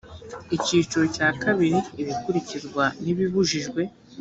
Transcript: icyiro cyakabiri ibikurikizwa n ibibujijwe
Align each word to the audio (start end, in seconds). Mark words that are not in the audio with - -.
icyiro 0.55 1.01
cyakabiri 1.15 1.79
ibikurikizwa 2.01 2.83
n 3.03 3.05
ibibujijwe 3.11 3.81